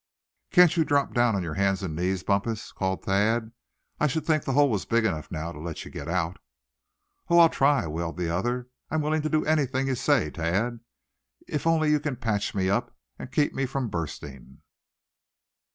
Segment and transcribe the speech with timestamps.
[0.49, 3.51] "Can't you drop down on your hands and knees, Bumpus?" called Thad.
[3.99, 6.39] "I should think the hole was big enough now to let you get out."
[7.29, 7.37] "Oh!
[7.37, 10.79] I'll try," wailed the other; "I'm willing to do anything you say, Thad,
[11.47, 14.63] if only you can patch me up, and keep me from bursting.